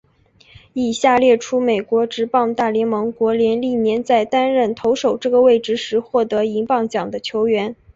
[0.73, 7.75] 以下列出美国职棒大联盟国联历年在担任投手这个位置时获得银棒奖的球员。